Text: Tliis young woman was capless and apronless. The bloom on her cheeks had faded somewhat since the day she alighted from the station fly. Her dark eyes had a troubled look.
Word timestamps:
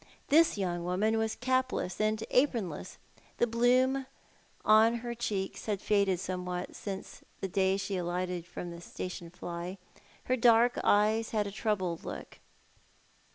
Tliis 0.31 0.57
young 0.57 0.83
woman 0.83 1.19
was 1.19 1.35
capless 1.35 2.01
and 2.01 2.17
apronless. 2.31 2.97
The 3.37 3.45
bloom 3.45 4.07
on 4.65 4.95
her 5.05 5.13
cheeks 5.13 5.67
had 5.67 5.79
faded 5.79 6.19
somewhat 6.19 6.75
since 6.75 7.21
the 7.39 7.47
day 7.47 7.77
she 7.77 7.97
alighted 7.97 8.47
from 8.47 8.71
the 8.71 8.81
station 8.81 9.29
fly. 9.29 9.77
Her 10.23 10.35
dark 10.35 10.79
eyes 10.83 11.29
had 11.29 11.45
a 11.45 11.51
troubled 11.51 12.03
look. 12.03 12.39